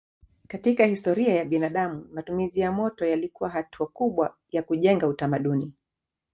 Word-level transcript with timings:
Katika 0.47 0.85
historia 0.85 1.35
ya 1.35 1.45
binadamu 1.45 2.07
matumizi 2.13 2.59
ya 2.59 2.71
moto 2.71 3.05
yalikuwa 3.05 3.49
hatua 3.49 3.87
kubwa 3.87 4.37
ya 4.51 4.63
kujenga 4.63 5.07
utamaduni. 5.07 5.73